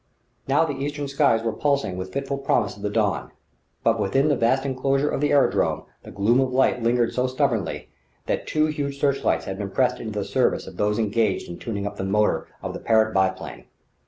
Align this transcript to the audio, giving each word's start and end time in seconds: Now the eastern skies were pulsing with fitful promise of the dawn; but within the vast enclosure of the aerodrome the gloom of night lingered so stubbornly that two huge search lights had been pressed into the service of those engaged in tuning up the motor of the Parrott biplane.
Now 0.47 0.65
the 0.65 0.73
eastern 0.83 1.07
skies 1.07 1.43
were 1.43 1.53
pulsing 1.53 1.95
with 1.95 2.11
fitful 2.11 2.39
promise 2.39 2.75
of 2.75 2.81
the 2.81 2.89
dawn; 2.89 3.29
but 3.83 3.99
within 3.99 4.29
the 4.29 4.35
vast 4.35 4.65
enclosure 4.65 5.11
of 5.11 5.21
the 5.21 5.31
aerodrome 5.31 5.83
the 6.01 6.09
gloom 6.09 6.39
of 6.41 6.51
night 6.51 6.81
lingered 6.81 7.13
so 7.13 7.27
stubbornly 7.27 7.87
that 8.25 8.47
two 8.47 8.65
huge 8.65 8.99
search 8.99 9.23
lights 9.23 9.45
had 9.45 9.59
been 9.59 9.69
pressed 9.69 9.99
into 9.99 10.17
the 10.17 10.25
service 10.25 10.65
of 10.65 10.77
those 10.77 10.97
engaged 10.97 11.47
in 11.47 11.59
tuning 11.59 11.85
up 11.85 11.97
the 11.97 12.03
motor 12.03 12.47
of 12.63 12.73
the 12.73 12.79
Parrott 12.79 13.13
biplane. 13.13 13.65